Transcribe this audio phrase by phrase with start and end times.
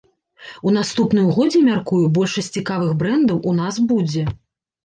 [0.69, 4.27] У наступным годзе, мяркую, большасць цікавых брэндаў у нас будзе.